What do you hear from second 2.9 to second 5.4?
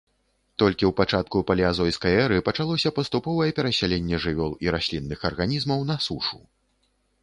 паступовае перасяленне жывёл і раслінных